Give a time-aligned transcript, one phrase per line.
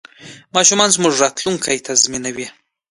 [0.55, 2.47] ماشومان زموږ راتلونکی تضمینوي.